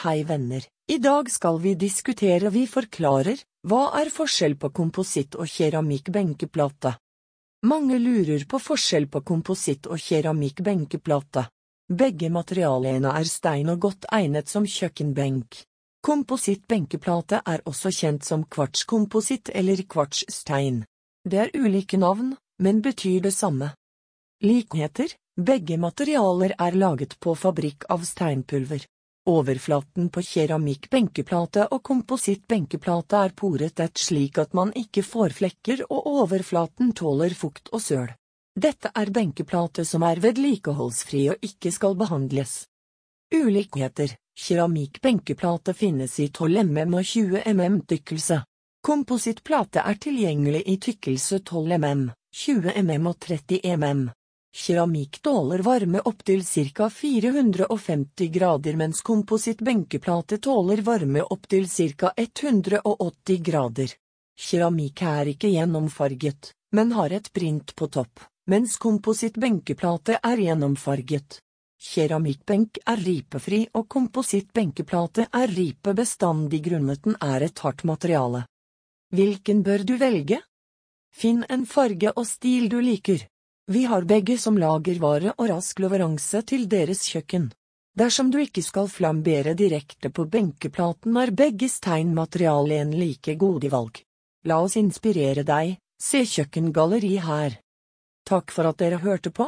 Hei 0.00 0.22
venner, 0.24 0.64
i 0.88 0.96
dag 0.98 1.28
skal 1.30 1.58
vi 1.60 1.74
diskutere 1.76 2.48
Vi 2.48 2.62
forklarer, 2.64 3.36
hva 3.68 3.80
er 4.00 4.08
forskjell 4.08 4.54
på 4.56 4.70
kompositt 4.72 5.34
og 5.36 5.48
keramikk 5.52 6.06
benkeplate? 6.14 6.94
Mange 7.68 7.98
lurer 8.00 8.46
på 8.48 8.56
forskjell 8.64 9.10
på 9.12 9.20
kompositt 9.28 9.90
og 9.92 10.00
keramikk 10.00 10.62
benkeplate. 10.64 11.42
Begge 11.92 12.30
materialene 12.32 13.12
er 13.18 13.28
stein 13.28 13.68
og 13.68 13.82
godt 13.82 14.06
egnet 14.18 14.48
som 14.48 14.64
kjøkkenbenk. 14.64 15.58
Kompositt 16.00 16.64
benkeplate 16.64 17.42
er 17.44 17.60
også 17.68 17.92
kjent 17.92 18.24
som 18.24 18.46
kvartskompositt 18.48 19.50
eller 19.52 19.82
kvartsstein. 19.84 20.86
Det 21.28 21.42
er 21.42 21.52
ulike 21.52 22.00
navn, 22.00 22.38
men 22.56 22.80
betyr 22.80 23.20
det 23.28 23.34
samme. 23.36 23.74
Likheter, 24.40 25.12
begge 25.36 25.76
materialer 25.76 26.56
er 26.56 26.80
laget 26.86 27.18
på 27.20 27.36
fabrikk 27.36 27.84
av 27.92 28.08
steinpulver. 28.08 28.88
Overflaten 29.28 30.08
på 30.08 30.22
keramikkbenkeplate 30.24 31.66
og 31.74 31.82
komposittbenkeplate 31.84 33.20
er 33.26 33.34
poretett 33.36 34.00
slik 34.00 34.38
at 34.40 34.54
man 34.56 34.72
ikke 34.72 35.04
får 35.04 35.36
flekker 35.42 35.84
og 35.90 36.08
overflaten 36.22 36.94
tåler 36.96 37.36
fukt 37.36 37.68
og 37.72 37.84
søl. 37.84 38.08
Dette 38.56 38.90
er 38.96 39.12
benkeplate 39.12 39.84
som 39.84 40.02
er 40.08 40.22
vedlikeholdsfri 40.24 41.28
og 41.34 41.44
ikke 41.46 41.72
skal 41.72 41.94
behandles. 42.00 42.64
Ulikheter 43.30 44.16
Keramikkbenkeplate 44.40 45.74
finnes 45.74 46.18
i 46.20 46.28
12 46.28 46.64
mm 46.64 46.94
og 46.94 47.04
20 47.04 47.42
mm 47.54 47.80
tykkelse. 47.92 48.40
Komposittplate 48.82 49.82
er 49.84 49.98
tilgjengelig 50.00 50.62
i 50.66 50.78
tykkelse 50.80 51.42
12 51.44 51.76
mm, 51.76 52.06
20 52.32 52.72
mm 52.80 53.06
og 53.10 53.18
30 53.20 53.76
mm. 53.76 54.00
Keramikk 54.52 55.22
tåler 55.22 55.62
varme 55.62 56.00
opptil 56.00 56.44
ca 56.74 56.90
450 56.90 58.28
grader 58.28 58.76
mens 58.76 59.02
kompositt 59.02 59.60
benkeplate 59.62 60.38
tåler 60.38 60.82
varme 60.82 61.22
opptil 61.22 61.68
ca 61.68 62.12
180 62.16 63.42
grader. 63.42 63.92
Keramikk 64.36 65.02
er 65.02 65.30
ikke 65.34 65.52
gjennomfarget, 65.52 66.52
men 66.72 66.92
har 66.92 67.12
et 67.12 67.32
print 67.32 67.76
på 67.76 67.86
topp, 67.86 68.20
mens 68.46 68.76
kompositt 68.76 69.38
benkeplate 69.38 70.18
er 70.22 70.36
gjennomfarget. 70.36 71.38
Keramikkbenk 71.80 72.82
er 72.92 73.00
ripefri 73.00 73.62
og 73.72 73.86
kompositt 73.88 74.50
benkeplate 74.52 75.30
er 75.32 75.48
ripebestandig 75.48 76.60
grunnet 76.66 77.04
den 77.06 77.16
er 77.24 77.46
et 77.46 77.62
hardt 77.64 77.86
materiale. 77.88 78.42
Hvilken 79.14 79.62
bør 79.64 79.86
du 79.88 79.94
velge? 79.96 80.42
Finn 81.10 81.44
en 81.48 81.64
farge 81.66 82.12
og 82.12 82.26
stil 82.28 82.68
du 82.68 82.80
liker. 82.84 83.24
Vi 83.70 83.84
har 83.84 84.02
begge 84.02 84.34
som 84.38 84.56
lagervare 84.58 85.30
og 85.36 85.46
rask 85.46 85.78
leveranse 85.78 86.40
til 86.42 86.64
deres 86.66 87.04
kjøkken. 87.06 87.44
Dersom 87.94 88.32
du 88.34 88.40
ikke 88.42 88.64
skal 88.66 88.88
flambere 88.90 89.52
direkte 89.54 90.10
på 90.10 90.24
benkeplaten, 90.26 91.14
er 91.14 91.30
begge 91.30 91.68
steinmateriale 91.70 92.80
en 92.82 92.90
like 92.98 93.36
gode 93.38 93.70
valg. 93.70 94.00
La 94.50 94.58
oss 94.58 94.74
inspirere 94.74 95.44
deg, 95.46 95.76
se 96.02 96.24
kjøkkengalleri 96.26 97.12
her. 97.22 97.60
Takk 98.26 98.50
for 98.50 98.66
at 98.66 98.82
dere 98.82 98.98
hørte 99.04 99.30
på. 99.30 99.46